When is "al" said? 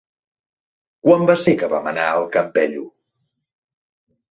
2.15-2.27